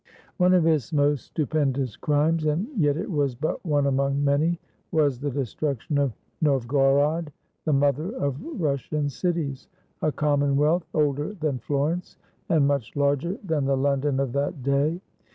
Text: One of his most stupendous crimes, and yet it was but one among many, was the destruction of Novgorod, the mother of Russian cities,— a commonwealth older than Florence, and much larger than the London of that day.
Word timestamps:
One 0.37 0.55
of 0.55 0.63
his 0.63 0.91
most 0.91 1.25
stupendous 1.25 1.95
crimes, 1.95 2.45
and 2.45 2.65
yet 2.75 2.97
it 2.97 3.11
was 3.11 3.35
but 3.35 3.63
one 3.63 3.85
among 3.85 4.23
many, 4.23 4.59
was 4.91 5.19
the 5.19 5.29
destruction 5.29 5.99
of 5.99 6.11
Novgorod, 6.41 7.31
the 7.65 7.73
mother 7.73 8.09
of 8.15 8.43
Russian 8.43 9.09
cities,— 9.09 9.67
a 10.01 10.11
commonwealth 10.11 10.87
older 10.95 11.35
than 11.35 11.59
Florence, 11.59 12.17
and 12.49 12.65
much 12.67 12.95
larger 12.95 13.37
than 13.43 13.65
the 13.65 13.77
London 13.77 14.19
of 14.19 14.33
that 14.33 14.63
day. 14.63 14.99